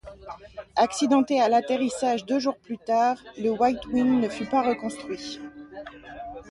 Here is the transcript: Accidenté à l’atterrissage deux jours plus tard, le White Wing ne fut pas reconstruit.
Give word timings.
Accidenté 0.77 1.39
à 1.39 1.47
l’atterrissage 1.47 2.25
deux 2.25 2.39
jours 2.39 2.57
plus 2.57 2.79
tard, 2.79 3.19
le 3.37 3.51
White 3.51 3.85
Wing 3.85 4.19
ne 4.19 4.29
fut 4.29 4.47
pas 4.47 4.63
reconstruit. 4.63 5.39